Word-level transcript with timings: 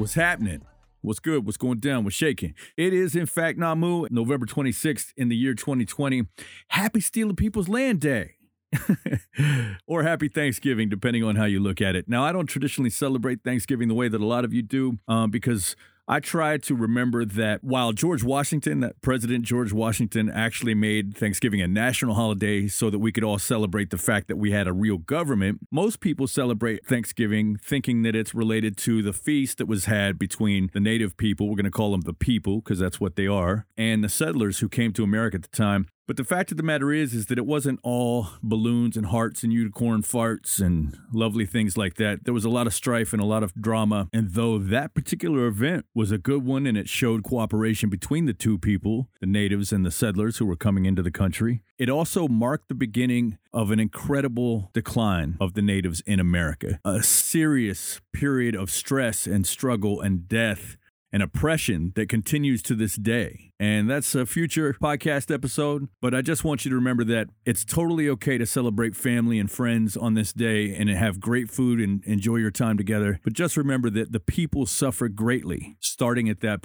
What's 0.00 0.14
happening? 0.14 0.62
What's 1.02 1.20
good? 1.20 1.44
What's 1.44 1.58
going 1.58 1.78
down? 1.78 2.04
What's 2.04 2.16
shaking? 2.16 2.54
It 2.74 2.94
is, 2.94 3.14
in 3.14 3.26
fact, 3.26 3.58
Namu, 3.58 4.06
November 4.10 4.46
26th 4.46 5.12
in 5.14 5.28
the 5.28 5.36
year 5.36 5.52
2020. 5.52 6.22
Happy 6.68 7.00
Stealing 7.00 7.36
People's 7.36 7.68
Land 7.68 8.00
Day. 8.00 8.36
or 9.86 10.02
happy 10.02 10.28
Thanksgiving, 10.28 10.88
depending 10.88 11.22
on 11.22 11.36
how 11.36 11.44
you 11.44 11.60
look 11.60 11.82
at 11.82 11.96
it. 11.96 12.08
Now, 12.08 12.24
I 12.24 12.32
don't 12.32 12.46
traditionally 12.46 12.88
celebrate 12.88 13.44
Thanksgiving 13.44 13.88
the 13.88 13.94
way 13.94 14.08
that 14.08 14.22
a 14.22 14.26
lot 14.26 14.46
of 14.46 14.54
you 14.54 14.62
do 14.62 14.98
um, 15.06 15.30
because 15.30 15.76
I 16.10 16.18
try 16.18 16.56
to 16.56 16.74
remember 16.74 17.24
that 17.24 17.62
while 17.62 17.92
George 17.92 18.24
Washington, 18.24 18.80
that 18.80 19.00
President 19.00 19.44
George 19.44 19.72
Washington, 19.72 20.28
actually 20.28 20.74
made 20.74 21.16
Thanksgiving 21.16 21.60
a 21.60 21.68
national 21.68 22.14
holiday 22.14 22.66
so 22.66 22.90
that 22.90 22.98
we 22.98 23.12
could 23.12 23.22
all 23.22 23.38
celebrate 23.38 23.90
the 23.90 23.96
fact 23.96 24.26
that 24.26 24.34
we 24.34 24.50
had 24.50 24.66
a 24.66 24.72
real 24.72 24.98
government, 24.98 25.60
most 25.70 26.00
people 26.00 26.26
celebrate 26.26 26.84
Thanksgiving 26.84 27.56
thinking 27.62 28.02
that 28.02 28.16
it's 28.16 28.34
related 28.34 28.76
to 28.78 29.02
the 29.02 29.12
feast 29.12 29.58
that 29.58 29.66
was 29.66 29.84
had 29.84 30.18
between 30.18 30.68
the 30.72 30.80
native 30.80 31.16
people, 31.16 31.48
we're 31.48 31.54
going 31.54 31.62
to 31.62 31.70
call 31.70 31.92
them 31.92 32.00
the 32.00 32.12
people 32.12 32.56
because 32.56 32.80
that's 32.80 32.98
what 32.98 33.14
they 33.14 33.28
are, 33.28 33.66
and 33.76 34.02
the 34.02 34.08
settlers 34.08 34.58
who 34.58 34.68
came 34.68 34.92
to 34.94 35.04
America 35.04 35.36
at 35.36 35.42
the 35.42 35.56
time. 35.56 35.86
But 36.10 36.16
the 36.16 36.24
fact 36.24 36.50
of 36.50 36.56
the 36.56 36.64
matter 36.64 36.90
is, 36.90 37.14
is 37.14 37.26
that 37.26 37.38
it 37.38 37.46
wasn't 37.46 37.78
all 37.84 38.30
balloons 38.42 38.96
and 38.96 39.06
hearts 39.06 39.44
and 39.44 39.52
unicorn 39.52 40.02
farts 40.02 40.60
and 40.60 40.98
lovely 41.12 41.46
things 41.46 41.76
like 41.76 41.94
that. 41.98 42.24
There 42.24 42.34
was 42.34 42.44
a 42.44 42.50
lot 42.50 42.66
of 42.66 42.74
strife 42.74 43.12
and 43.12 43.22
a 43.22 43.24
lot 43.24 43.44
of 43.44 43.54
drama. 43.54 44.08
And 44.12 44.32
though 44.32 44.58
that 44.58 44.92
particular 44.92 45.46
event 45.46 45.86
was 45.94 46.10
a 46.10 46.18
good 46.18 46.44
one 46.44 46.66
and 46.66 46.76
it 46.76 46.88
showed 46.88 47.22
cooperation 47.22 47.90
between 47.90 48.26
the 48.26 48.32
two 48.32 48.58
people, 48.58 49.08
the 49.20 49.26
natives 49.28 49.72
and 49.72 49.86
the 49.86 49.92
settlers 49.92 50.38
who 50.38 50.46
were 50.46 50.56
coming 50.56 50.84
into 50.84 51.00
the 51.00 51.12
country, 51.12 51.62
it 51.78 51.88
also 51.88 52.26
marked 52.26 52.66
the 52.66 52.74
beginning 52.74 53.38
of 53.52 53.70
an 53.70 53.78
incredible 53.78 54.70
decline 54.72 55.36
of 55.40 55.54
the 55.54 55.62
natives 55.62 56.02
in 56.06 56.18
America. 56.18 56.80
A 56.84 57.04
serious 57.04 58.00
period 58.12 58.56
of 58.56 58.68
stress 58.68 59.28
and 59.28 59.46
struggle 59.46 60.00
and 60.00 60.28
death 60.28 60.76
and 61.12 61.22
oppression 61.22 61.92
that 61.96 62.08
continues 62.08 62.62
to 62.62 62.74
this 62.74 62.96
day. 62.96 63.52
And 63.58 63.90
that's 63.90 64.14
a 64.14 64.26
future 64.26 64.76
podcast 64.80 65.32
episode. 65.32 65.88
But 66.00 66.14
I 66.14 66.22
just 66.22 66.44
want 66.44 66.64
you 66.64 66.70
to 66.70 66.74
remember 66.74 67.04
that 67.04 67.28
it's 67.44 67.64
totally 67.64 68.08
okay 68.10 68.38
to 68.38 68.46
celebrate 68.46 68.96
family 68.96 69.38
and 69.38 69.50
friends 69.50 69.96
on 69.96 70.14
this 70.14 70.32
day 70.32 70.74
and 70.74 70.88
have 70.88 71.20
great 71.20 71.50
food 71.50 71.80
and 71.80 72.02
enjoy 72.04 72.36
your 72.36 72.50
time 72.50 72.76
together. 72.76 73.20
But 73.22 73.32
just 73.32 73.56
remember 73.56 73.90
that 73.90 74.12
the 74.12 74.20
people 74.20 74.66
suffered 74.66 75.16
greatly 75.16 75.76
starting 75.80 76.28
at 76.28 76.40
that. 76.40 76.60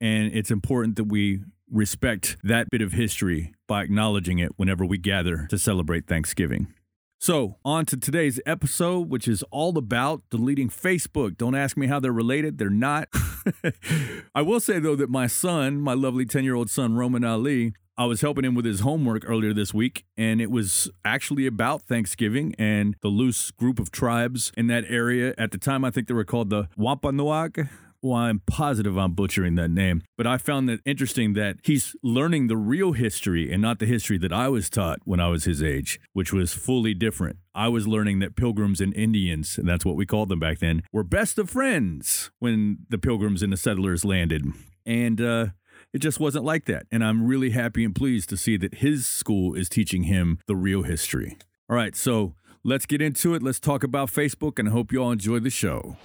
And 0.00 0.32
it's 0.32 0.50
important 0.50 0.96
that 0.96 1.04
we 1.04 1.40
respect 1.70 2.36
that 2.42 2.70
bit 2.70 2.82
of 2.82 2.92
history 2.92 3.54
by 3.66 3.82
acknowledging 3.82 4.38
it 4.38 4.52
whenever 4.56 4.84
we 4.84 4.98
gather 4.98 5.46
to 5.50 5.58
celebrate 5.58 6.06
Thanksgiving. 6.06 6.72
So, 7.18 7.58
on 7.64 7.86
to 7.86 7.96
today's 7.96 8.40
episode, 8.44 9.08
which 9.08 9.28
is 9.28 9.44
all 9.52 9.78
about 9.78 10.22
deleting 10.30 10.68
Facebook. 10.68 11.36
Don't 11.36 11.54
ask 11.54 11.76
me 11.76 11.86
how 11.86 12.00
they're 12.00 12.12
related, 12.12 12.58
they're 12.58 12.68
not. 12.68 13.08
I 14.34 14.42
will 14.42 14.60
say, 14.60 14.78
though, 14.78 14.96
that 14.96 15.10
my 15.10 15.26
son, 15.26 15.80
my 15.80 15.94
lovely 15.94 16.24
10 16.24 16.44
year 16.44 16.54
old 16.54 16.70
son, 16.70 16.94
Roman 16.94 17.24
Ali, 17.24 17.72
I 17.96 18.06
was 18.06 18.22
helping 18.22 18.44
him 18.44 18.54
with 18.54 18.64
his 18.64 18.80
homework 18.80 19.22
earlier 19.28 19.52
this 19.52 19.74
week, 19.74 20.04
and 20.16 20.40
it 20.40 20.50
was 20.50 20.90
actually 21.04 21.46
about 21.46 21.82
Thanksgiving 21.82 22.54
and 22.58 22.96
the 23.02 23.08
loose 23.08 23.50
group 23.50 23.78
of 23.78 23.90
tribes 23.90 24.50
in 24.56 24.66
that 24.68 24.84
area. 24.88 25.34
At 25.36 25.50
the 25.50 25.58
time, 25.58 25.84
I 25.84 25.90
think 25.90 26.08
they 26.08 26.14
were 26.14 26.24
called 26.24 26.48
the 26.48 26.68
Wampanoag. 26.76 27.68
Well, 28.04 28.18
I'm 28.18 28.42
positive 28.48 28.96
I'm 28.96 29.12
butchering 29.12 29.54
that 29.54 29.70
name, 29.70 30.02
but 30.18 30.26
I 30.26 30.36
found 30.36 30.68
that 30.68 30.80
interesting 30.84 31.34
that 31.34 31.58
he's 31.62 31.94
learning 32.02 32.48
the 32.48 32.56
real 32.56 32.92
history 32.92 33.52
and 33.52 33.62
not 33.62 33.78
the 33.78 33.86
history 33.86 34.18
that 34.18 34.32
I 34.32 34.48
was 34.48 34.68
taught 34.68 34.98
when 35.04 35.20
I 35.20 35.28
was 35.28 35.44
his 35.44 35.62
age, 35.62 36.00
which 36.12 36.32
was 36.32 36.52
fully 36.52 36.94
different. 36.94 37.36
I 37.54 37.68
was 37.68 37.86
learning 37.86 38.18
that 38.18 38.34
pilgrims 38.34 38.80
and 38.80 38.92
Indians, 38.94 39.56
and 39.56 39.68
that's 39.68 39.84
what 39.84 39.94
we 39.94 40.04
called 40.04 40.30
them 40.30 40.40
back 40.40 40.58
then, 40.58 40.82
were 40.92 41.04
best 41.04 41.38
of 41.38 41.48
friends 41.48 42.32
when 42.40 42.78
the 42.88 42.98
pilgrims 42.98 43.40
and 43.40 43.52
the 43.52 43.56
settlers 43.56 44.04
landed. 44.04 44.46
And 44.84 45.20
uh, 45.20 45.46
it 45.92 45.98
just 45.98 46.18
wasn't 46.18 46.44
like 46.44 46.64
that. 46.64 46.86
And 46.90 47.04
I'm 47.04 47.24
really 47.24 47.50
happy 47.50 47.84
and 47.84 47.94
pleased 47.94 48.28
to 48.30 48.36
see 48.36 48.56
that 48.56 48.76
his 48.76 49.06
school 49.06 49.54
is 49.54 49.68
teaching 49.68 50.04
him 50.04 50.40
the 50.48 50.56
real 50.56 50.82
history. 50.82 51.36
All 51.70 51.76
right, 51.76 51.94
so 51.94 52.34
let's 52.64 52.84
get 52.84 53.00
into 53.00 53.36
it. 53.36 53.44
Let's 53.44 53.60
talk 53.60 53.84
about 53.84 54.10
Facebook, 54.10 54.58
and 54.58 54.70
I 54.70 54.72
hope 54.72 54.90
you 54.90 55.00
all 55.00 55.12
enjoy 55.12 55.38
the 55.38 55.50
show. 55.50 55.96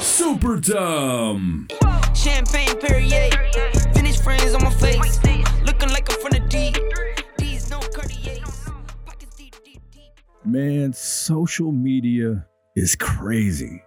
Super 0.00 0.56
Dumb. 0.56 1.68
Champagne 2.14 2.78
Perrier, 2.80 3.30
Vintage 3.94 4.20
friends 4.20 4.54
on 4.54 4.62
my 4.64 4.70
face, 4.70 5.18
looking 5.64 5.90
like 5.90 6.10
I'm 6.12 6.20
from 6.20 6.32
the 6.32 6.40
deep. 6.48 6.76
These 7.38 7.70
no 7.70 7.78
Cartiers, 7.78 8.40
pockets 9.06 9.36
deep, 9.36 9.54
deep, 9.64 9.80
deep. 9.92 10.12
Man, 10.44 10.92
social 10.92 11.72
media 11.72 12.46
is 12.76 12.96
crazy. 12.96 13.82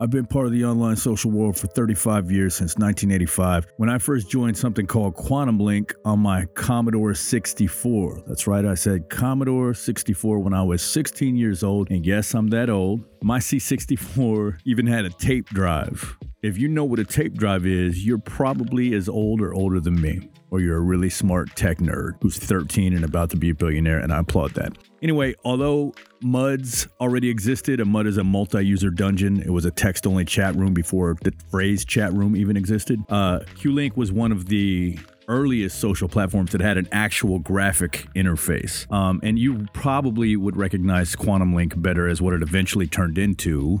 I've 0.00 0.10
been 0.10 0.26
part 0.26 0.46
of 0.46 0.52
the 0.52 0.64
online 0.64 0.96
social 0.96 1.30
world 1.30 1.56
for 1.56 1.68
35 1.68 2.30
years 2.30 2.56
since 2.56 2.72
1985 2.76 3.68
when 3.76 3.88
I 3.88 3.98
first 3.98 4.28
joined 4.28 4.58
something 4.58 4.86
called 4.86 5.14
Quantum 5.14 5.58
Link 5.58 5.94
on 6.04 6.18
my 6.18 6.46
Commodore 6.54 7.14
64. 7.14 8.24
That's 8.26 8.48
right, 8.48 8.66
I 8.66 8.74
said 8.74 9.08
Commodore 9.08 9.72
64 9.72 10.40
when 10.40 10.52
I 10.52 10.64
was 10.64 10.82
16 10.82 11.36
years 11.36 11.62
old. 11.62 11.90
And 11.90 12.04
yes, 12.04 12.34
I'm 12.34 12.48
that 12.48 12.68
old. 12.68 13.04
My 13.22 13.38
C64 13.38 14.58
even 14.66 14.86
had 14.86 15.04
a 15.04 15.10
tape 15.10 15.46
drive. 15.46 16.16
If 16.44 16.58
you 16.58 16.68
know 16.68 16.84
what 16.84 16.98
a 16.98 17.06
tape 17.06 17.38
drive 17.38 17.64
is, 17.64 18.04
you're 18.04 18.18
probably 18.18 18.92
as 18.92 19.08
old 19.08 19.40
or 19.40 19.54
older 19.54 19.80
than 19.80 19.98
me, 19.98 20.28
or 20.50 20.60
you're 20.60 20.76
a 20.76 20.80
really 20.80 21.08
smart 21.08 21.56
tech 21.56 21.78
nerd 21.78 22.18
who's 22.20 22.36
13 22.36 22.92
and 22.92 23.02
about 23.02 23.30
to 23.30 23.38
be 23.38 23.48
a 23.48 23.54
billionaire, 23.54 23.98
and 23.98 24.12
I 24.12 24.18
applaud 24.18 24.50
that. 24.50 24.76
Anyway, 25.00 25.34
although 25.46 25.94
MUDs 26.20 26.86
already 27.00 27.30
existed, 27.30 27.80
a 27.80 27.86
MUD 27.86 28.06
is 28.08 28.18
a 28.18 28.24
multi 28.24 28.62
user 28.62 28.90
dungeon. 28.90 29.40
It 29.40 29.48
was 29.48 29.64
a 29.64 29.70
text 29.70 30.06
only 30.06 30.26
chat 30.26 30.54
room 30.54 30.74
before 30.74 31.16
the 31.22 31.32
phrase 31.50 31.82
chat 31.82 32.12
room 32.12 32.36
even 32.36 32.58
existed. 32.58 33.02
Uh, 33.08 33.38
QLink 33.54 33.96
was 33.96 34.12
one 34.12 34.30
of 34.30 34.44
the 34.48 34.98
earliest 35.28 35.78
social 35.78 36.10
platforms 36.10 36.52
that 36.52 36.60
had 36.60 36.76
an 36.76 36.88
actual 36.92 37.38
graphic 37.38 38.06
interface. 38.14 38.84
Um, 38.92 39.18
and 39.22 39.38
you 39.38 39.66
probably 39.72 40.36
would 40.36 40.58
recognize 40.58 41.16
Quantum 41.16 41.54
Link 41.54 41.72
better 41.80 42.06
as 42.06 42.20
what 42.20 42.34
it 42.34 42.42
eventually 42.42 42.86
turned 42.86 43.16
into 43.16 43.80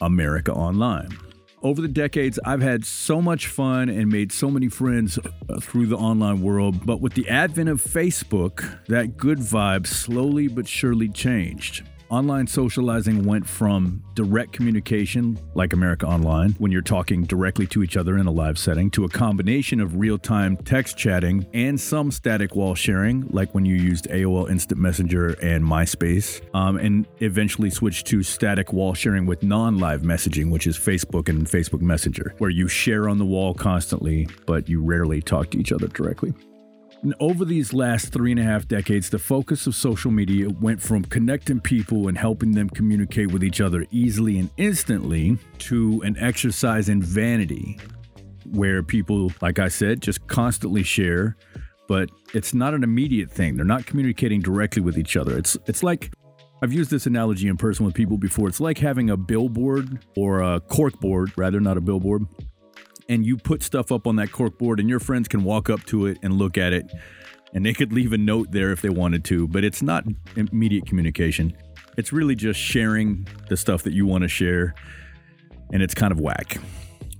America 0.00 0.54
Online. 0.54 1.10
Over 1.60 1.82
the 1.82 1.88
decades, 1.88 2.38
I've 2.44 2.62
had 2.62 2.84
so 2.84 3.20
much 3.20 3.48
fun 3.48 3.88
and 3.88 4.12
made 4.12 4.30
so 4.30 4.48
many 4.48 4.68
friends 4.68 5.18
uh, 5.18 5.58
through 5.60 5.86
the 5.86 5.96
online 5.96 6.40
world. 6.40 6.86
But 6.86 7.00
with 7.00 7.14
the 7.14 7.28
advent 7.28 7.68
of 7.68 7.82
Facebook, 7.82 8.86
that 8.86 9.16
good 9.16 9.38
vibe 9.38 9.88
slowly 9.88 10.46
but 10.46 10.68
surely 10.68 11.08
changed. 11.08 11.82
Online 12.10 12.46
socializing 12.46 13.26
went 13.26 13.46
from 13.46 14.02
direct 14.14 14.52
communication, 14.52 15.38
like 15.52 15.74
America 15.74 16.06
Online, 16.06 16.52
when 16.52 16.72
you're 16.72 16.80
talking 16.80 17.24
directly 17.24 17.66
to 17.66 17.82
each 17.82 17.98
other 17.98 18.16
in 18.16 18.26
a 18.26 18.30
live 18.30 18.58
setting, 18.58 18.90
to 18.92 19.04
a 19.04 19.08
combination 19.10 19.78
of 19.78 19.96
real 19.96 20.16
time 20.16 20.56
text 20.56 20.96
chatting 20.96 21.46
and 21.52 21.78
some 21.78 22.10
static 22.10 22.56
wall 22.56 22.74
sharing, 22.74 23.28
like 23.28 23.54
when 23.54 23.66
you 23.66 23.74
used 23.74 24.06
AOL 24.06 24.48
Instant 24.48 24.80
Messenger 24.80 25.36
and 25.42 25.62
MySpace, 25.62 26.40
um, 26.54 26.78
and 26.78 27.06
eventually 27.18 27.68
switched 27.68 28.06
to 28.06 28.22
static 28.22 28.72
wall 28.72 28.94
sharing 28.94 29.26
with 29.26 29.42
non 29.42 29.78
live 29.78 30.00
messaging, 30.00 30.50
which 30.50 30.66
is 30.66 30.78
Facebook 30.78 31.28
and 31.28 31.46
Facebook 31.46 31.82
Messenger, 31.82 32.34
where 32.38 32.48
you 32.48 32.68
share 32.68 33.10
on 33.10 33.18
the 33.18 33.26
wall 33.26 33.52
constantly, 33.52 34.26
but 34.46 34.66
you 34.66 34.82
rarely 34.82 35.20
talk 35.20 35.50
to 35.50 35.58
each 35.58 35.72
other 35.72 35.88
directly. 35.88 36.32
And 37.02 37.14
over 37.20 37.44
these 37.44 37.72
last 37.72 38.12
three 38.12 38.32
and 38.32 38.40
a 38.40 38.42
half 38.42 38.66
decades, 38.66 39.08
the 39.08 39.20
focus 39.20 39.66
of 39.68 39.74
social 39.74 40.10
media 40.10 40.50
went 40.50 40.82
from 40.82 41.04
connecting 41.04 41.60
people 41.60 42.08
and 42.08 42.18
helping 42.18 42.52
them 42.52 42.68
communicate 42.68 43.30
with 43.30 43.44
each 43.44 43.60
other 43.60 43.86
easily 43.92 44.38
and 44.38 44.50
instantly 44.56 45.38
to 45.58 46.02
an 46.02 46.16
exercise 46.18 46.88
in 46.88 47.00
vanity, 47.00 47.78
where 48.50 48.82
people, 48.82 49.30
like 49.40 49.60
I 49.60 49.68
said, 49.68 50.00
just 50.00 50.26
constantly 50.26 50.82
share, 50.82 51.36
but 51.86 52.10
it's 52.34 52.52
not 52.52 52.74
an 52.74 52.82
immediate 52.82 53.30
thing. 53.30 53.56
They're 53.56 53.64
not 53.64 53.86
communicating 53.86 54.40
directly 54.40 54.82
with 54.82 54.98
each 54.98 55.16
other. 55.16 55.38
It's 55.38 55.56
it's 55.66 55.84
like 55.84 56.12
I've 56.62 56.72
used 56.72 56.90
this 56.90 57.06
analogy 57.06 57.46
in 57.46 57.56
person 57.56 57.86
with 57.86 57.94
people 57.94 58.18
before. 58.18 58.48
It's 58.48 58.60
like 58.60 58.78
having 58.78 59.10
a 59.10 59.16
billboard 59.16 60.04
or 60.16 60.42
a 60.42 60.60
corkboard, 60.60 61.32
rather 61.36 61.60
not 61.60 61.76
a 61.76 61.80
billboard, 61.80 62.26
and 63.08 63.24
you 63.24 63.36
put 63.36 63.62
stuff 63.62 63.90
up 63.90 64.06
on 64.06 64.16
that 64.16 64.32
cork 64.32 64.58
board 64.58 64.80
and 64.80 64.88
your 64.88 65.00
friends 65.00 65.28
can 65.28 65.42
walk 65.42 65.70
up 65.70 65.84
to 65.86 66.06
it 66.06 66.18
and 66.22 66.34
look 66.34 66.58
at 66.58 66.72
it. 66.72 66.90
And 67.54 67.64
they 67.64 67.72
could 67.72 67.92
leave 67.92 68.12
a 68.12 68.18
note 68.18 68.52
there 68.52 68.72
if 68.72 68.82
they 68.82 68.90
wanted 68.90 69.24
to 69.26 69.48
but 69.48 69.64
it's 69.64 69.82
not 69.82 70.04
immediate 70.36 70.86
communication. 70.86 71.56
It's 71.96 72.12
really 72.12 72.34
just 72.34 72.60
sharing 72.60 73.26
the 73.48 73.56
stuff 73.56 73.82
that 73.84 73.92
you 73.92 74.06
want 74.06 74.22
to 74.22 74.28
share 74.28 74.74
and 75.72 75.82
it's 75.82 75.94
kind 75.94 76.12
of 76.12 76.20
whack. 76.20 76.58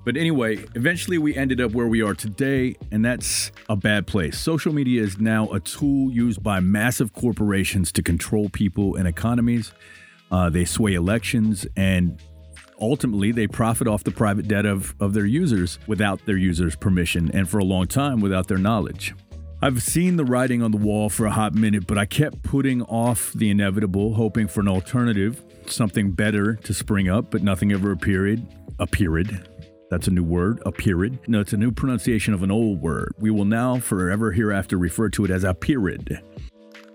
But 0.05 0.17
anyway 0.17 0.64
eventually 0.75 1.19
we 1.19 1.35
ended 1.35 1.61
up 1.61 1.73
where 1.73 1.88
we 1.88 2.02
are 2.02 2.14
today 2.14 2.76
and 2.93 3.05
that's 3.05 3.50
a 3.69 3.76
bad 3.76 4.06
place. 4.06 4.38
Social 4.38 4.73
media 4.73 5.02
is 5.02 5.19
now 5.19 5.49
a 5.50 5.61
tool 5.61 6.12
used 6.12 6.43
by 6.43 6.61
massive 6.61 7.14
corporations 7.14 7.91
to 7.93 8.02
control 8.02 8.50
people 8.50 8.96
and 8.96 9.08
economies. 9.08 9.73
Uh, 10.31 10.50
they 10.50 10.67
sway 10.67 10.93
elections 10.93 11.67
and 11.75 12.20
ultimately 12.80 13.32
they 13.32 13.46
profit 13.46 13.86
off 13.86 14.04
the 14.04 14.10
private 14.10 14.48
data 14.48 14.70
of, 14.70 14.94
of 15.00 15.12
their 15.14 15.26
users 15.26 15.78
without 15.86 16.25
their 16.26 16.36
users' 16.36 16.76
permission 16.76 17.30
and 17.32 17.48
for 17.48 17.58
a 17.58 17.64
long 17.64 17.86
time 17.86 18.20
without 18.20 18.48
their 18.48 18.58
knowledge. 18.58 19.14
I've 19.60 19.82
seen 19.82 20.16
the 20.16 20.25
writing 20.25 20.62
on 20.62 20.70
the 20.70 20.76
wall 20.78 21.08
for 21.10 21.26
a 21.26 21.32
hot 21.32 21.52
minute, 21.54 21.86
but 21.88 21.98
I 21.98 22.06
kept 22.06 22.44
putting 22.44 22.82
off 22.82 23.32
the 23.32 23.50
inevitable, 23.50 24.14
hoping 24.14 24.46
for 24.46 24.60
an 24.60 24.69
alternative, 24.69 25.42
something 25.66 26.12
better 26.12 26.54
to 26.54 26.72
spring 26.72 27.08
up, 27.08 27.32
but 27.32 27.42
nothing 27.42 27.72
ever 27.72 27.90
appeared. 27.90 28.40
a 28.78 28.86
period. 28.86 29.48
That's 29.90 30.06
a 30.06 30.10
new 30.10 30.22
word, 30.22 30.62
a 30.66 30.70
period. 30.70 31.19
No, 31.26 31.40
it's 31.40 31.52
a 31.52 31.56
new 31.56 31.72
pronunciation 31.72 32.34
of 32.34 32.42
an 32.42 32.50
old 32.50 32.81
word. 32.81 33.12
We 33.19 33.31
will 33.31 33.46
now 33.46 33.78
forever 33.78 34.31
hereafter 34.32 34.76
refer 34.76 35.08
to 35.10 35.24
it 35.24 35.31
as 35.31 35.44
a 35.44 35.54
period. 35.54 36.20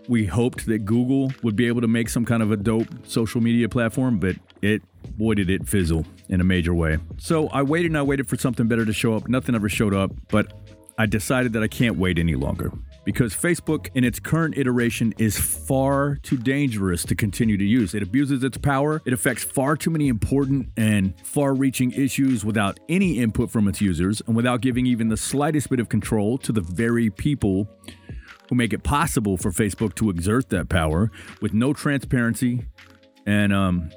We 0.08 0.26
hoped 0.26 0.66
that 0.66 0.86
Google 0.86 1.32
would 1.44 1.56
be 1.56 1.68
able 1.68 1.82
to 1.82 1.88
make 1.88 2.10
some 2.10 2.26
kind 2.26 2.44
of 2.44 2.52
a 2.52 2.58
dope 2.58 2.88
social 3.08 3.42
media 3.42 3.70
platform, 3.70 4.20
but 4.20 4.36
it, 4.62 4.82
boy, 5.18 5.36
did 5.36 5.50
it 5.50 5.68
fizzle 5.68 6.06
in 6.30 6.42
a 6.42 6.44
major 6.44 6.74
way. 6.74 6.98
So 7.18 7.48
I 7.50 7.64
waited 7.64 7.92
and 7.92 7.98
I 7.98 8.02
waited 8.02 8.28
for 8.28 8.38
something 8.38 8.68
better 8.68 8.86
to 8.86 8.94
show 8.94 9.16
up. 9.16 9.28
Nothing 9.28 9.56
ever 9.56 9.70
showed 9.70 9.94
up, 9.94 10.12
but 10.30 10.54
I 10.98 11.06
decided 11.06 11.54
that 11.54 11.64
I 11.64 11.68
can't 11.68 11.98
wait 11.98 12.20
any 12.20 12.36
longer 12.36 12.72
because 13.04 13.34
Facebook 13.34 13.90
in 13.96 14.04
its 14.04 14.20
current 14.20 14.58
iteration 14.58 15.14
is 15.18 15.38
far 15.38 16.16
too 16.24 16.38
dangerous 16.38 17.04
to 17.06 17.16
continue 17.16 17.58
to 17.58 17.64
use. 17.64 17.94
It 17.94 18.04
abuses 18.04 18.44
its 18.44 18.58
power, 18.58 19.02
it 19.06 19.14
affects 19.14 19.44
far 19.44 19.76
too 19.76 19.90
many 19.90 20.08
important 20.08 20.70
and 20.78 21.14
far 21.24 21.54
reaching 21.54 21.92
issues 21.92 22.46
without 22.46 22.80
any 22.90 23.20
input 23.20 23.52
from 23.52 23.68
its 23.68 23.82
users 23.82 24.22
and 24.28 24.36
without 24.36 24.62
giving 24.62 24.86
even 24.86 25.10
the 25.10 25.18
slightest 25.18 25.70
bit 25.70 25.80
of 25.80 25.90
control 25.90 26.38
to 26.40 26.52
the 26.52 26.62
very 26.62 27.10
people 27.10 27.68
who 28.50 28.56
make 28.56 28.74
it 28.74 28.84
possible 28.84 29.38
for 29.38 29.52
Facebook 29.52 29.96
to 29.96 30.10
exert 30.10 30.50
that 30.50 30.70
power 30.70 31.12
with 31.42 31.54
no 31.54 31.74
transparency 31.74 32.66
and 33.26 33.54
um 33.54 33.90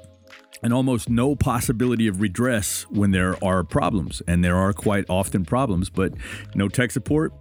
and 0.63 0.73
almost 0.73 1.07
no 1.09 1.35
possibility 1.35 2.07
of 2.07 2.19
redress 2.19 2.83
when 2.89 3.11
there 3.11 3.41
are 3.43 3.63
problems. 3.63 4.23
And 4.27 4.43
there 4.43 4.55
are 4.55 4.73
quite 4.73 5.05
often 5.09 5.45
problems 5.45 5.89
but 5.89 6.13
no 6.55 6.67
tech 6.67 6.91
support 6.91 7.33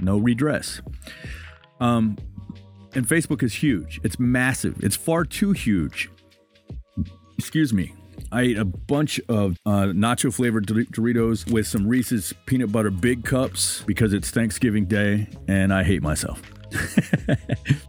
no 0.00 0.18
redress. 0.18 0.80
Um 1.80 2.16
and 2.94 3.06
Facebook 3.06 3.42
is 3.42 3.54
huge. 3.54 4.00
It's 4.02 4.18
massive. 4.18 4.82
It's 4.82 4.96
far 4.96 5.24
too 5.24 5.52
huge. 5.52 6.10
Excuse 7.36 7.72
me 7.72 7.92
I 8.30 8.42
ate 8.42 8.58
a 8.58 8.64
bunch 8.64 9.20
of 9.28 9.56
uh, 9.64 9.92
nacho 9.94 10.32
flavored 10.32 10.66
Doritos 10.66 11.50
with 11.50 11.66
some 11.66 11.86
Reese's 11.86 12.34
peanut 12.46 12.70
butter 12.70 12.90
big 12.90 13.24
cups 13.24 13.82
because 13.86 14.12
it's 14.12 14.30
Thanksgiving 14.30 14.86
Day 14.86 15.28
and 15.46 15.72
I 15.72 15.82
hate 15.82 16.02
myself. 16.02 16.42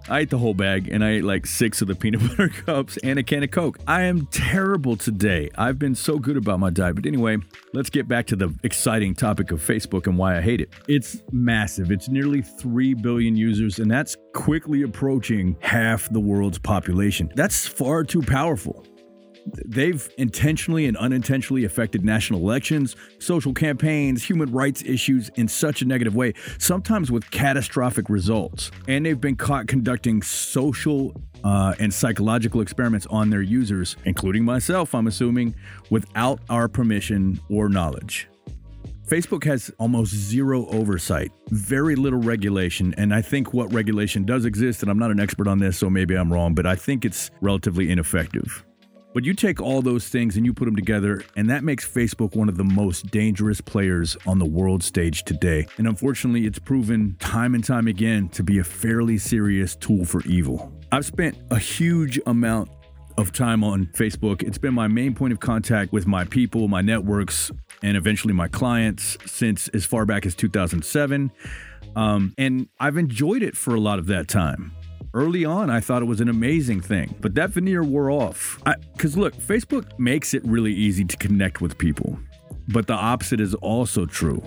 I 0.10 0.20
ate 0.20 0.30
the 0.30 0.38
whole 0.38 0.54
bag 0.54 0.88
and 0.90 1.04
I 1.04 1.16
ate 1.16 1.24
like 1.26 1.46
six 1.46 1.82
of 1.82 1.90
the 1.90 1.96
peanut 1.96 2.22
butter 2.30 2.48
cups 2.48 2.98
and 3.04 3.20
a 3.20 3.24
can 3.24 3.44
of 3.44 3.52
Coke. 3.52 3.80
I 3.88 4.04
am 4.04 4.28
terrible 4.28 4.96
today. 4.96 5.50
I've 5.58 5.78
been 5.78 5.96
so 5.96 6.18
good 6.18 6.38
about 6.38 6.60
my 6.60 6.70
diet. 6.70 6.96
But 6.96 7.06
anyway, 7.06 7.38
let's 7.74 7.90
get 7.90 8.08
back 8.08 8.26
to 8.28 8.36
the 8.36 8.54
exciting 8.64 9.16
topic 9.16 9.52
of 9.52 9.62
Facebook 9.62 10.08
and 10.08 10.18
why 10.18 10.38
I 10.38 10.42
hate 10.42 10.62
it. 10.62 10.70
It's 10.88 11.22
massive, 11.32 11.92
it's 11.92 12.08
nearly 12.08 12.42
3 12.42 12.94
billion 12.96 13.36
users, 13.36 13.80
and 13.80 13.92
that's 13.92 14.16
quickly 14.34 14.84
approaching 14.84 15.58
half 15.60 16.10
the 16.12 16.20
world's 16.20 16.60
population. 16.60 17.32
That's 17.36 17.68
far 17.68 18.04
too 18.04 18.22
powerful. 18.22 18.86
They've 19.66 20.10
intentionally 20.18 20.86
and 20.86 20.98
unintentionally 20.98 21.66
affected 21.66 22.04
national 22.04 22.40
elections, 22.42 22.96
social 23.20 23.54
campaigns, 23.54 24.24
human 24.24 24.52
rights 24.52 24.84
issues 24.84 25.30
in 25.36 25.48
such 25.48 25.82
a 25.82 25.86
negative 25.86 26.16
way, 26.16 26.34
sometimes 26.58 27.12
with 27.12 27.30
catastrophic 27.32 28.10
results. 28.10 28.72
And 28.88 29.06
they've 29.06 29.20
been 29.20 29.36
caught 29.36 29.68
conducting 29.68 30.22
social 30.22 31.14
uh, 31.44 31.74
and 31.80 31.94
psychological 31.94 32.62
experiments 32.62 33.06
on 33.08 33.30
their 33.30 33.42
users, 33.42 33.96
including 34.06 34.44
myself, 34.44 34.94
I'm 34.94 35.08
assuming, 35.08 35.56
without 35.90 36.40
our 36.50 36.68
permission 36.68 37.40
or 37.50 37.70
knowledge. 37.70 38.28
Facebook 39.10 39.44
has 39.44 39.72
almost 39.80 40.14
zero 40.14 40.68
oversight, 40.68 41.32
very 41.48 41.96
little 41.96 42.20
regulation. 42.20 42.94
And 42.96 43.12
I 43.12 43.24
think 43.24 43.56
what 43.56 43.74
regulation 43.74 44.24
does 44.24 44.46
exist, 44.46 44.84
and 44.84 44.92
I'm 44.92 45.00
not 45.00 45.10
an 45.10 45.20
expert 45.20 45.48
on 45.48 45.58
this, 45.58 45.80
so 45.80 45.90
maybe 45.90 46.16
I'm 46.16 46.32
wrong, 46.32 46.54
but 46.54 46.68
I 46.68 46.76
think 46.76 47.06
it's 47.06 47.32
relatively 47.42 47.90
ineffective. 47.90 48.64
But 49.14 49.26
you 49.26 49.34
take 49.34 49.60
all 49.60 49.82
those 49.82 50.08
things 50.08 50.38
and 50.38 50.46
you 50.46 50.54
put 50.54 50.66
them 50.66 50.76
together, 50.76 51.24
and 51.36 51.50
that 51.50 51.64
makes 51.64 51.88
Facebook 51.88 52.36
one 52.36 52.48
of 52.48 52.58
the 52.58 52.64
most 52.64 53.10
dangerous 53.10 53.60
players 53.60 54.16
on 54.28 54.38
the 54.38 54.46
world 54.46 54.84
stage 54.84 55.24
today. 55.24 55.66
And 55.78 55.88
unfortunately, 55.88 56.46
it's 56.46 56.60
proven 56.60 57.16
time 57.20 57.56
and 57.56 57.64
time 57.64 57.88
again 57.88 58.30
to 58.30 58.44
be 58.44 58.60
a 58.60 58.64
fairly 58.64 59.18
serious 59.18 59.76
tool 59.76 60.06
for 60.06 60.22
evil. 60.26 60.72
I've 60.92 61.06
spent 61.06 61.38
a 61.50 61.58
huge 61.58 62.20
amount 62.28 62.70
of 63.18 63.34
time 63.34 63.64
on 63.64 63.88
Facebook. 63.88 64.44
It's 64.44 64.58
been 64.58 64.74
my 64.74 64.88
main 64.88 65.14
point 65.16 65.34
of 65.34 65.40
contact 65.40 65.92
with 65.92 66.08
my 66.08 66.24
people, 66.24 66.68
my 66.68 66.82
networks, 66.82 67.52
and 67.82 67.98
eventually 67.98 68.34
my 68.34 68.48
clients 68.48 69.18
since 69.26 69.68
as 69.70 69.86
far 69.86 70.06
back 70.06 70.26
as 70.26 70.36
2007. 70.36 71.32
Um, 71.96 72.34
and 72.38 72.68
I've 72.80 72.98
enjoyed 72.98 73.42
it 73.42 73.58
for 73.58 73.74
a 73.76 73.80
lot 73.80 74.00
of 74.00 74.06
that 74.08 74.28
time. 74.28 74.72
Early 75.14 75.44
on, 75.44 75.72
I 75.72 75.80
thought 75.80 76.04
it 76.04 76.06
was 76.06 76.22
an 76.22 76.30
amazing 76.30 76.82
thing, 76.82 77.16
but 77.20 77.34
that 77.34 77.50
veneer 77.50 77.84
wore 77.84 78.12
off. 78.12 78.60
Because 78.94 79.18
look, 79.18 79.36
Facebook 79.36 79.98
makes 79.98 80.36
it 80.36 80.46
really 80.46 80.72
easy 80.72 81.04
to 81.04 81.18
connect 81.18 81.62
with 81.62 81.80
people, 81.80 82.20
but 82.68 82.86
the 82.86 82.94
opposite 82.94 83.40
is 83.40 83.56
also 83.56 84.06
true. 84.06 84.44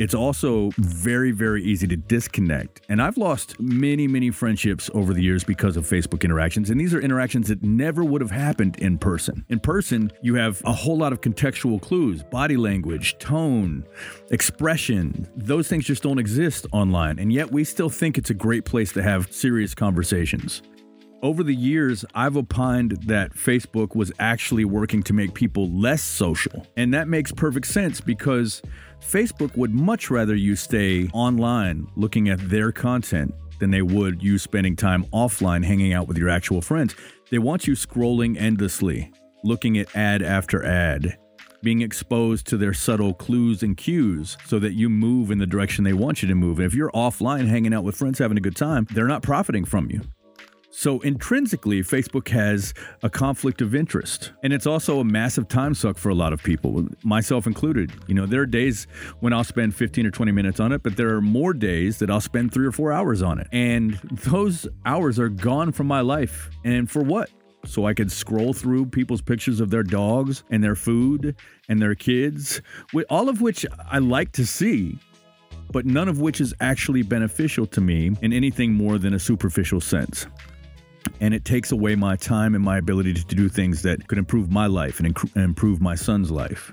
It's 0.00 0.14
also 0.14 0.70
very, 0.78 1.30
very 1.30 1.62
easy 1.62 1.86
to 1.88 1.94
disconnect. 1.94 2.80
And 2.88 3.02
I've 3.02 3.18
lost 3.18 3.60
many, 3.60 4.08
many 4.08 4.30
friendships 4.30 4.88
over 4.94 5.12
the 5.12 5.22
years 5.22 5.44
because 5.44 5.76
of 5.76 5.84
Facebook 5.84 6.24
interactions. 6.24 6.70
And 6.70 6.80
these 6.80 6.94
are 6.94 7.00
interactions 7.02 7.48
that 7.48 7.62
never 7.62 8.02
would 8.02 8.22
have 8.22 8.30
happened 8.30 8.78
in 8.78 8.96
person. 8.96 9.44
In 9.50 9.60
person, 9.60 10.10
you 10.22 10.36
have 10.36 10.62
a 10.64 10.72
whole 10.72 10.96
lot 10.96 11.12
of 11.12 11.20
contextual 11.20 11.82
clues, 11.82 12.22
body 12.22 12.56
language, 12.56 13.18
tone, 13.18 13.84
expression. 14.30 15.28
Those 15.36 15.68
things 15.68 15.84
just 15.84 16.02
don't 16.02 16.18
exist 16.18 16.66
online. 16.72 17.18
And 17.18 17.30
yet 17.30 17.52
we 17.52 17.62
still 17.62 17.90
think 17.90 18.16
it's 18.16 18.30
a 18.30 18.34
great 18.34 18.64
place 18.64 18.94
to 18.94 19.02
have 19.02 19.30
serious 19.30 19.74
conversations. 19.74 20.62
Over 21.22 21.42
the 21.42 21.54
years, 21.54 22.02
I've 22.14 22.38
opined 22.38 22.92
that 23.02 23.34
Facebook 23.34 23.94
was 23.94 24.10
actually 24.18 24.64
working 24.64 25.02
to 25.02 25.12
make 25.12 25.34
people 25.34 25.70
less 25.70 26.02
social. 26.02 26.66
And 26.78 26.94
that 26.94 27.08
makes 27.08 27.30
perfect 27.30 27.66
sense 27.66 28.00
because 28.00 28.62
Facebook 29.02 29.54
would 29.54 29.74
much 29.74 30.10
rather 30.10 30.34
you 30.34 30.56
stay 30.56 31.08
online 31.12 31.86
looking 31.94 32.30
at 32.30 32.48
their 32.48 32.72
content 32.72 33.34
than 33.58 33.70
they 33.70 33.82
would 33.82 34.22
you 34.22 34.38
spending 34.38 34.74
time 34.74 35.04
offline 35.12 35.62
hanging 35.62 35.92
out 35.92 36.08
with 36.08 36.16
your 36.16 36.30
actual 36.30 36.62
friends. 36.62 36.94
They 37.28 37.38
want 37.38 37.66
you 37.66 37.74
scrolling 37.74 38.40
endlessly, 38.40 39.12
looking 39.44 39.76
at 39.76 39.94
ad 39.94 40.22
after 40.22 40.64
ad, 40.64 41.18
being 41.62 41.82
exposed 41.82 42.46
to 42.46 42.56
their 42.56 42.72
subtle 42.72 43.12
clues 43.12 43.62
and 43.62 43.76
cues 43.76 44.38
so 44.46 44.58
that 44.58 44.72
you 44.72 44.88
move 44.88 45.30
in 45.30 45.36
the 45.36 45.46
direction 45.46 45.84
they 45.84 45.92
want 45.92 46.22
you 46.22 46.28
to 46.28 46.34
move. 46.34 46.60
And 46.60 46.66
if 46.66 46.72
you're 46.72 46.90
offline 46.92 47.46
hanging 47.46 47.74
out 47.74 47.84
with 47.84 47.96
friends 47.96 48.18
having 48.18 48.38
a 48.38 48.40
good 48.40 48.56
time, 48.56 48.86
they're 48.94 49.06
not 49.06 49.22
profiting 49.22 49.66
from 49.66 49.90
you. 49.90 50.00
So 50.72 51.00
intrinsically, 51.00 51.82
Facebook 51.82 52.28
has 52.28 52.74
a 53.02 53.10
conflict 53.10 53.60
of 53.60 53.74
interest. 53.74 54.32
And 54.44 54.52
it's 54.52 54.66
also 54.66 55.00
a 55.00 55.04
massive 55.04 55.48
time 55.48 55.74
suck 55.74 55.98
for 55.98 56.10
a 56.10 56.14
lot 56.14 56.32
of 56.32 56.42
people, 56.42 56.86
myself 57.02 57.46
included. 57.46 57.92
You 58.06 58.14
know, 58.14 58.24
there 58.24 58.42
are 58.42 58.46
days 58.46 58.86
when 59.18 59.32
I'll 59.32 59.44
spend 59.44 59.74
15 59.74 60.06
or 60.06 60.10
20 60.12 60.30
minutes 60.30 60.60
on 60.60 60.70
it, 60.72 60.84
but 60.84 60.96
there 60.96 61.14
are 61.16 61.20
more 61.20 61.52
days 61.52 61.98
that 61.98 62.08
I'll 62.08 62.20
spend 62.20 62.54
three 62.54 62.66
or 62.66 62.72
four 62.72 62.92
hours 62.92 63.20
on 63.20 63.40
it. 63.40 63.48
And 63.50 63.94
those 64.12 64.68
hours 64.86 65.18
are 65.18 65.28
gone 65.28 65.72
from 65.72 65.88
my 65.88 66.00
life. 66.00 66.50
And 66.64 66.90
for 66.90 67.02
what? 67.02 67.30
so 67.66 67.84
I 67.84 67.92
could 67.92 68.10
scroll 68.10 68.54
through 68.54 68.86
people's 68.86 69.20
pictures 69.20 69.60
of 69.60 69.68
their 69.68 69.82
dogs 69.82 70.44
and 70.48 70.64
their 70.64 70.74
food 70.74 71.36
and 71.68 71.80
their 71.80 71.94
kids, 71.94 72.62
all 73.10 73.28
of 73.28 73.42
which 73.42 73.66
I 73.90 73.98
like 73.98 74.32
to 74.32 74.46
see, 74.46 74.98
but 75.70 75.84
none 75.84 76.08
of 76.08 76.22
which 76.22 76.40
is 76.40 76.54
actually 76.60 77.02
beneficial 77.02 77.66
to 77.66 77.82
me 77.82 78.12
in 78.22 78.32
anything 78.32 78.72
more 78.72 78.96
than 78.96 79.12
a 79.12 79.18
superficial 79.18 79.78
sense 79.78 80.26
and 81.20 81.34
it 81.34 81.44
takes 81.44 81.72
away 81.72 81.94
my 81.94 82.16
time 82.16 82.54
and 82.54 82.64
my 82.64 82.78
ability 82.78 83.14
to 83.14 83.24
do 83.34 83.48
things 83.48 83.82
that 83.82 84.08
could 84.08 84.18
improve 84.18 84.50
my 84.50 84.66
life 84.66 85.00
and, 85.00 85.16
improve 85.36 85.80
my 85.80 85.94
son's 85.94 86.30
life. 86.30 86.72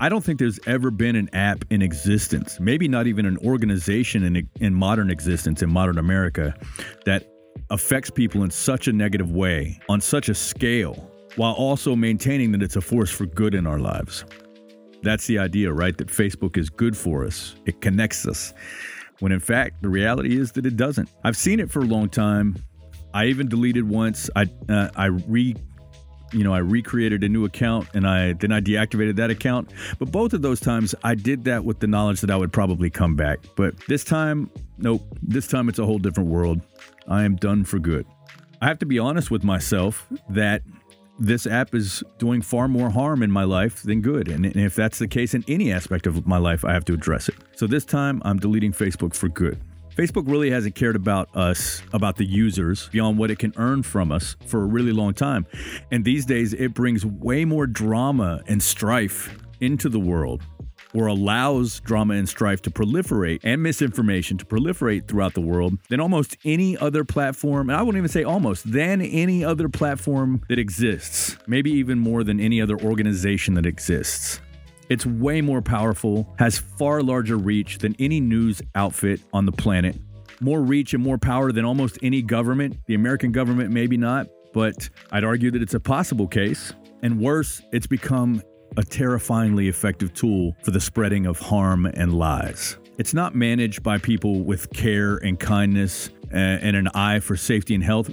I 0.00 0.08
don't 0.08 0.24
think 0.24 0.38
there's 0.38 0.58
ever 0.66 0.90
been 0.90 1.14
an 1.14 1.28
app 1.34 1.64
in 1.70 1.82
existence, 1.82 2.58
maybe 2.58 2.88
not 2.88 3.06
even 3.06 3.26
an 3.26 3.38
organization 3.38 4.24
in, 4.24 4.48
in 4.60 4.74
modern 4.74 5.10
existence 5.10 5.62
in 5.62 5.70
modern 5.70 5.98
America, 5.98 6.54
that 7.04 7.30
affects 7.70 8.10
people 8.10 8.42
in 8.42 8.50
such 8.50 8.88
a 8.88 8.92
negative 8.92 9.30
way, 9.30 9.78
on 9.88 10.00
such 10.00 10.28
a 10.28 10.34
scale, 10.34 11.10
while 11.36 11.52
also 11.52 11.94
maintaining 11.94 12.52
that 12.52 12.62
it's 12.62 12.76
a 12.76 12.80
force 12.80 13.10
for 13.10 13.26
good 13.26 13.54
in 13.54 13.66
our 13.66 13.78
lives. 13.78 14.24
That's 15.02 15.26
the 15.26 15.38
idea, 15.38 15.72
right? 15.72 15.96
That 15.96 16.08
Facebook 16.08 16.56
is 16.56 16.70
good 16.70 16.96
for 16.96 17.24
us, 17.24 17.54
it 17.66 17.80
connects 17.80 18.26
us. 18.26 18.54
When 19.20 19.32
in 19.32 19.40
fact, 19.40 19.82
the 19.82 19.88
reality 19.88 20.38
is 20.38 20.52
that 20.52 20.66
it 20.66 20.76
doesn't. 20.76 21.08
I've 21.22 21.36
seen 21.36 21.60
it 21.60 21.70
for 21.70 21.80
a 21.80 21.84
long 21.84 22.08
time 22.08 22.56
I 23.14 23.26
even 23.26 23.48
deleted 23.48 23.88
once. 23.88 24.28
I 24.36 24.46
uh, 24.68 24.90
I 24.94 25.06
re 25.06 25.54
you 26.32 26.42
know, 26.42 26.52
I 26.52 26.58
recreated 26.58 27.22
a 27.22 27.28
new 27.28 27.44
account 27.44 27.88
and 27.94 28.06
I 28.06 28.32
then 28.32 28.50
I 28.50 28.60
deactivated 28.60 29.16
that 29.16 29.30
account. 29.30 29.70
But 29.98 30.10
both 30.10 30.32
of 30.32 30.42
those 30.42 30.60
times 30.60 30.94
I 31.04 31.14
did 31.14 31.44
that 31.44 31.64
with 31.64 31.78
the 31.78 31.86
knowledge 31.86 32.20
that 32.22 32.30
I 32.30 32.36
would 32.36 32.52
probably 32.52 32.90
come 32.90 33.14
back. 33.14 33.38
But 33.54 33.76
this 33.86 34.02
time, 34.02 34.50
nope. 34.76 35.02
This 35.22 35.46
time 35.46 35.68
it's 35.68 35.78
a 35.78 35.86
whole 35.86 35.98
different 35.98 36.28
world. 36.28 36.60
I 37.08 37.22
am 37.22 37.36
done 37.36 37.64
for 37.64 37.78
good. 37.78 38.04
I 38.60 38.66
have 38.66 38.80
to 38.80 38.86
be 38.86 38.98
honest 38.98 39.30
with 39.30 39.44
myself 39.44 40.06
that 40.28 40.62
this 41.18 41.46
app 41.46 41.74
is 41.74 42.02
doing 42.18 42.42
far 42.42 42.66
more 42.66 42.90
harm 42.90 43.22
in 43.22 43.30
my 43.30 43.44
life 43.44 43.82
than 43.82 44.00
good. 44.00 44.26
And 44.26 44.44
if 44.44 44.74
that's 44.74 44.98
the 44.98 45.06
case 45.06 45.34
in 45.34 45.44
any 45.46 45.70
aspect 45.70 46.08
of 46.08 46.26
my 46.26 46.38
life, 46.38 46.64
I 46.64 46.72
have 46.72 46.84
to 46.86 46.94
address 46.94 47.28
it. 47.28 47.36
So 47.54 47.68
this 47.68 47.84
time 47.84 48.20
I'm 48.24 48.38
deleting 48.38 48.72
Facebook 48.72 49.14
for 49.14 49.28
good. 49.28 49.60
Facebook 49.96 50.28
really 50.28 50.50
hasn't 50.50 50.74
cared 50.74 50.96
about 50.96 51.34
us, 51.36 51.82
about 51.92 52.16
the 52.16 52.24
users, 52.24 52.88
beyond 52.88 53.16
what 53.16 53.30
it 53.30 53.38
can 53.38 53.52
earn 53.56 53.82
from 53.84 54.10
us 54.10 54.36
for 54.44 54.62
a 54.62 54.66
really 54.66 54.92
long 54.92 55.14
time. 55.14 55.46
And 55.92 56.04
these 56.04 56.26
days, 56.26 56.52
it 56.52 56.74
brings 56.74 57.06
way 57.06 57.44
more 57.44 57.66
drama 57.68 58.42
and 58.48 58.60
strife 58.60 59.38
into 59.60 59.88
the 59.88 60.00
world 60.00 60.42
or 60.94 61.06
allows 61.06 61.80
drama 61.80 62.14
and 62.14 62.28
strife 62.28 62.62
to 62.62 62.70
proliferate 62.70 63.40
and 63.42 63.62
misinformation 63.62 64.38
to 64.38 64.44
proliferate 64.44 65.06
throughout 65.06 65.34
the 65.34 65.40
world 65.40 65.78
than 65.88 66.00
almost 66.00 66.36
any 66.44 66.76
other 66.78 67.04
platform, 67.04 67.68
and 67.68 67.76
I 67.76 67.82
wouldn't 67.82 67.98
even 67.98 68.08
say 68.08 68.24
almost, 68.24 68.70
than 68.70 69.00
any 69.00 69.44
other 69.44 69.68
platform 69.68 70.42
that 70.48 70.58
exists, 70.58 71.36
maybe 71.46 71.70
even 71.72 71.98
more 71.98 72.24
than 72.24 72.40
any 72.40 72.60
other 72.60 72.80
organization 72.80 73.54
that 73.54 73.66
exists. 73.66 74.40
It's 74.88 75.06
way 75.06 75.40
more 75.40 75.62
powerful, 75.62 76.34
has 76.38 76.58
far 76.58 77.02
larger 77.02 77.36
reach 77.36 77.78
than 77.78 77.96
any 77.98 78.20
news 78.20 78.60
outfit 78.74 79.20
on 79.32 79.46
the 79.46 79.52
planet, 79.52 79.96
more 80.40 80.60
reach 80.60 80.94
and 80.94 81.02
more 81.02 81.18
power 81.18 81.52
than 81.52 81.64
almost 81.64 81.98
any 82.02 82.20
government. 82.20 82.76
The 82.86 82.94
American 82.94 83.32
government, 83.32 83.70
maybe 83.70 83.96
not, 83.96 84.28
but 84.52 84.88
I'd 85.10 85.24
argue 85.24 85.50
that 85.52 85.62
it's 85.62 85.74
a 85.74 85.80
possible 85.80 86.28
case. 86.28 86.72
And 87.02 87.18
worse, 87.18 87.62
it's 87.72 87.86
become 87.86 88.42
a 88.76 88.82
terrifyingly 88.82 89.68
effective 89.68 90.12
tool 90.14 90.56
for 90.62 90.70
the 90.70 90.80
spreading 90.80 91.26
of 91.26 91.38
harm 91.38 91.86
and 91.86 92.14
lies. 92.14 92.76
It's 92.98 93.14
not 93.14 93.34
managed 93.34 93.82
by 93.82 93.98
people 93.98 94.42
with 94.42 94.70
care 94.72 95.16
and 95.16 95.38
kindness 95.38 96.10
and 96.30 96.76
an 96.76 96.88
eye 96.94 97.20
for 97.20 97.36
safety 97.36 97.74
and 97.74 97.84
health. 97.84 98.10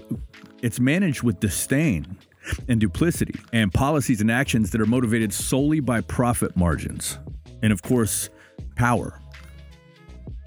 It's 0.62 0.80
managed 0.80 1.24
with 1.24 1.40
disdain 1.40 2.18
and 2.68 2.80
duplicity 2.80 3.40
and 3.54 3.74
policies 3.74 4.22
and 4.22 4.32
actions 4.32 4.72
that 4.72 4.82
are 4.82 4.86
motivated 4.86 5.34
solely 5.34 5.80
by 5.80 6.02
profit 6.02 6.56
margins. 6.56 7.20
And 7.62 7.72
of 7.72 7.82
course, 7.82 8.30
power. 8.76 9.22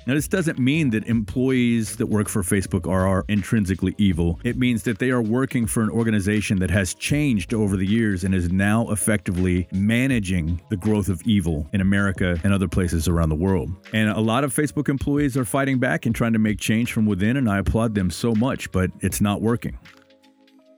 Now, 0.07 0.13
this 0.13 0.29
doesn't 0.29 0.59
mean 0.59 0.91
that 0.91 1.07
employees 1.07 1.97
that 1.97 2.07
work 2.07 2.29
for 2.29 2.43
Facebook 2.43 2.87
are, 2.87 3.07
are, 3.07 3.25
intrinsically 3.29 3.95
evil. 3.97 4.39
It 4.45 4.59
means 4.59 4.83
that 4.83 4.99
they 4.99 5.11
are 5.11 5.23
working 5.23 5.67
for 5.67 5.83
an 5.83 5.89
organization 5.89 6.59
that 6.59 6.71
has 6.71 6.93
changed 6.93 7.55
over 7.55 7.79
the 7.79 7.87
years 7.87 8.23
and 8.23 8.35
is 8.35 8.53
now 8.53 8.91
effectively 8.91 9.67
managing 9.73 10.61
the 10.69 10.77
growth 10.77 11.09
of 11.09 11.23
evil 11.23 11.67
in 11.73 11.81
America 11.81 12.39
and 12.45 12.53
other 12.53 12.69
places 12.69 13.09
around 13.09 13.31
the 13.31 13.35
world. 13.35 13.71
And 13.95 14.11
a 14.11 14.21
lot 14.21 14.45
of 14.45 14.55
Facebook 14.55 14.91
employees 14.91 15.39
are 15.39 15.45
fighting 15.47 15.79
back 15.79 16.05
and 16.05 16.15
trying 16.15 16.35
to 16.35 16.39
make 16.39 16.61
change 16.61 16.93
from 16.93 17.07
within, 17.07 17.39
and 17.39 17.49
I 17.49 17.59
applaud 17.59 17.95
them 17.95 18.11
so 18.11 18.35
much, 18.35 18.71
but 18.73 18.91
it's 19.01 19.23
not 19.23 19.41
working. 19.41 19.79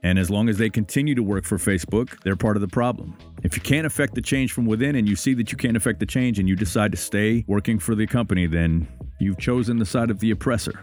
And 0.02 0.18
as 0.18 0.30
long 0.30 0.48
as 0.48 0.58
they 0.58 0.70
continue 0.70 1.14
to 1.14 1.22
work 1.22 1.44
for 1.44 1.58
Facebook, 1.58 2.20
they're 2.22 2.36
part 2.36 2.56
of 2.56 2.60
the 2.60 2.68
problem. 2.68 3.16
If 3.42 3.56
you 3.56 3.62
can't 3.62 3.86
affect 3.86 4.14
the 4.14 4.22
change 4.22 4.52
from 4.52 4.66
within 4.66 4.94
and 4.96 5.08
you 5.08 5.16
see 5.16 5.34
that 5.34 5.50
you 5.50 5.58
can't 5.58 5.76
affect 5.76 6.00
the 6.00 6.06
change 6.06 6.38
and 6.38 6.48
you 6.48 6.56
decide 6.56 6.92
to 6.92 6.96
stay 6.96 7.44
working 7.46 7.78
for 7.78 7.94
the 7.94 8.06
company, 8.06 8.46
then 8.46 8.86
you've 9.18 9.38
chosen 9.38 9.78
the 9.78 9.86
side 9.86 10.10
of 10.10 10.20
the 10.20 10.30
oppressor. 10.30 10.80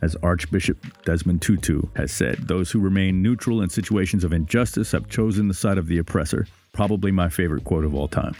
As 0.00 0.16
Archbishop 0.22 1.04
Desmond 1.04 1.42
Tutu 1.42 1.82
has 1.94 2.10
said, 2.10 2.48
those 2.48 2.70
who 2.70 2.80
remain 2.80 3.22
neutral 3.22 3.62
in 3.62 3.68
situations 3.68 4.24
of 4.24 4.32
injustice 4.32 4.92
have 4.92 5.08
chosen 5.08 5.46
the 5.46 5.54
side 5.54 5.78
of 5.78 5.86
the 5.86 5.98
oppressor. 5.98 6.46
Probably 6.72 7.12
my 7.12 7.28
favorite 7.28 7.64
quote 7.64 7.84
of 7.84 7.94
all 7.94 8.08
time. 8.08 8.34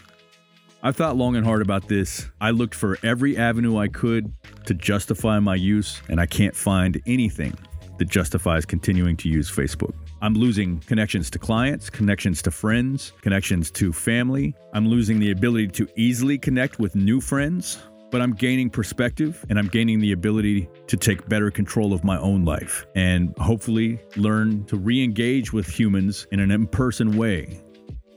I've 0.85 0.97
thought 0.97 1.15
long 1.15 1.37
and 1.37 1.45
hard 1.45 1.61
about 1.61 1.87
this. 1.87 2.27
I 2.41 2.49
looked 2.49 2.75
for 2.75 2.97
every 3.03 3.37
avenue 3.37 3.77
I 3.77 3.87
could 3.87 4.33
to 4.65 4.73
justify 4.73 5.39
my 5.39 5.55
use, 5.55 6.01
and 6.09 6.19
I 6.19 6.25
can't 6.25 6.55
find 6.55 7.01
anything 7.05 7.57
that 7.97 8.09
justifies 8.09 8.65
continuing 8.65 9.15
to 9.17 9.29
use 9.29 9.49
Facebook. 9.49 9.93
I'm 10.21 10.33
losing 10.33 10.79
connections 10.81 11.29
to 11.31 11.39
clients, 11.39 11.89
connections 11.89 12.41
to 12.43 12.51
friends, 12.51 13.13
connections 13.21 13.71
to 13.71 13.91
family. 13.93 14.55
I'm 14.73 14.87
losing 14.87 15.19
the 15.19 15.31
ability 15.31 15.67
to 15.69 15.87
easily 15.95 16.37
connect 16.37 16.79
with 16.79 16.95
new 16.95 17.19
friends, 17.21 17.79
but 18.11 18.21
I'm 18.21 18.33
gaining 18.33 18.69
perspective 18.69 19.45
and 19.49 19.59
I'm 19.59 19.67
gaining 19.67 19.99
the 19.99 20.11
ability 20.11 20.69
to 20.87 20.97
take 20.97 21.27
better 21.27 21.51
control 21.51 21.93
of 21.93 22.03
my 22.03 22.17
own 22.19 22.45
life 22.45 22.85
and 22.95 23.35
hopefully 23.37 23.99
learn 24.15 24.65
to 24.65 24.77
re 24.77 25.03
engage 25.03 25.51
with 25.51 25.67
humans 25.67 26.27
in 26.31 26.39
an 26.39 26.51
in 26.51 26.67
person 26.67 27.17
way. 27.17 27.59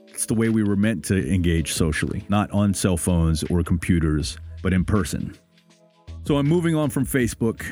It's 0.08 0.26
the 0.26 0.34
way 0.34 0.48
we 0.48 0.62
were 0.62 0.76
meant 0.76 1.04
to 1.06 1.32
engage 1.32 1.72
socially, 1.72 2.24
not 2.28 2.50
on 2.50 2.72
cell 2.72 2.96
phones 2.96 3.42
or 3.44 3.62
computers, 3.62 4.38
but 4.62 4.72
in 4.72 4.84
person. 4.84 5.36
So 6.24 6.38
I'm 6.38 6.48
moving 6.48 6.74
on 6.74 6.90
from 6.90 7.06
Facebook 7.06 7.64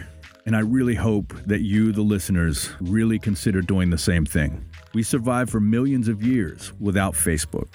and 0.47 0.55
I 0.55 0.61
really 0.61 0.95
hope 0.95 1.35
that 1.47 1.63
you, 1.63 1.93
the 1.93 2.03
listeners, 2.03 2.71
really 2.81 3.19
consider 3.19 3.63
doing 3.63 3.91
the 3.91 3.99
same 3.99 4.27
thing. 4.27 4.65
We 4.93 5.03
survived 5.03 5.51
for 5.51 5.61
millions 5.61 6.09
of 6.09 6.23
years 6.23 6.73
without 6.79 7.15
Facebook. 7.15 7.69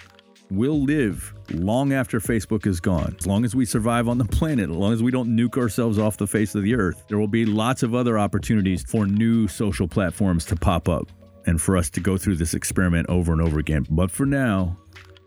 We'll 0.51 0.81
live 0.81 1.33
long 1.51 1.93
after 1.93 2.19
Facebook 2.19 2.65
is 2.65 2.79
gone. 2.79 3.15
As 3.19 3.27
long 3.27 3.45
as 3.45 3.55
we 3.55 3.65
survive 3.65 4.07
on 4.07 4.17
the 4.17 4.25
planet, 4.25 4.69
as 4.69 4.75
long 4.75 4.93
as 4.93 5.03
we 5.03 5.11
don't 5.11 5.29
nuke 5.29 5.57
ourselves 5.57 5.99
off 5.99 6.17
the 6.17 6.27
face 6.27 6.55
of 6.55 6.63
the 6.63 6.73
earth, 6.75 7.05
there 7.07 7.19
will 7.19 7.27
be 7.27 7.45
lots 7.45 7.83
of 7.83 7.93
other 7.93 8.17
opportunities 8.17 8.83
for 8.83 9.05
new 9.05 9.47
social 9.47 9.87
platforms 9.87 10.45
to 10.45 10.55
pop 10.55 10.89
up 10.89 11.11
and 11.45 11.61
for 11.61 11.77
us 11.77 11.89
to 11.91 11.99
go 11.99 12.17
through 12.17 12.35
this 12.35 12.53
experiment 12.53 13.07
over 13.09 13.31
and 13.31 13.41
over 13.41 13.59
again. 13.59 13.85
But 13.89 14.09
for 14.09 14.25
now, 14.25 14.77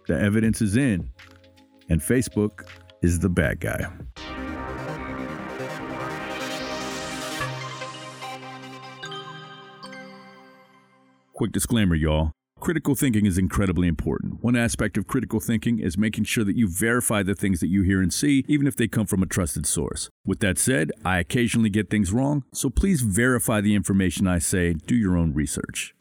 the 0.09 0.19
evidence 0.19 0.61
is 0.61 0.77
in, 0.77 1.11
and 1.89 2.01
Facebook 2.01 2.67
is 3.03 3.21
the 3.21 3.29
bad 3.29 3.61
guy. 3.61 3.87
Quick 11.43 11.51
disclaimer, 11.51 11.97
y'all. 11.97 12.31
Critical 12.61 12.95
thinking 12.95 13.27
is 13.27 13.37
incredibly 13.37 13.89
important. 13.89 14.45
One 14.45 14.55
aspect 14.55 14.97
of 14.97 15.09
critical 15.09 15.41
thinking 15.41 15.81
is 15.81 15.99
making 15.99 16.23
sure 16.23 16.45
that 16.45 16.55
you 16.55 16.69
verify 16.69 17.25
the 17.25 17.35
things 17.35 17.59
that 17.59 17.67
you 17.67 17.83
hear 17.83 18.01
and 18.01 18.15
see, 18.15 18.45
even 18.47 18.69
if 18.69 18.77
they 18.77 18.87
come 18.87 19.07
from 19.07 19.25
a 19.25 19.27
trusted 19.27 19.67
source. 19.67 20.09
With 20.25 20.39
that 20.39 20.57
said, 20.57 20.93
I 21.05 21.19
occasionally 21.19 21.69
get 21.69 21.91
things 21.91 22.13
wrong, 22.13 22.45
so 22.55 22.71
please 22.71 23.03
verify 23.03 23.61
the 23.61 23.75
information 23.75 24.29
I 24.29 24.39
say, 24.39 24.75
do 24.75 24.95
your 24.95 25.17
own 25.17 25.35
research. 25.35 25.97